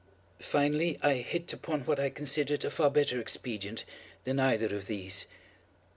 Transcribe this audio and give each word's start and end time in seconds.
Finally 0.39 0.97
I 1.03 1.17
hit 1.17 1.53
upon 1.53 1.81
what 1.81 1.99
I 1.99 2.09
considered 2.09 2.65
a 2.65 2.71
far 2.71 2.89
better 2.89 3.19
expedient 3.21 3.85
than 4.23 4.39
either 4.39 4.75
of 4.75 4.87
these. 4.87 5.27